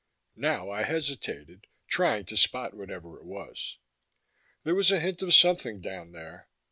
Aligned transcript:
Now 0.41 0.71
I 0.71 0.81
hesitated, 0.81 1.67
trying 1.87 2.25
to 2.25 2.35
spot 2.35 2.73
whatever 2.73 3.17
it 3.19 3.23
was. 3.23 3.77
There 4.63 4.73
was 4.73 4.89
a 4.91 4.99
hint 4.99 5.21
of 5.21 5.35
something 5.35 5.79
down 5.79 6.11
there. 6.11 6.49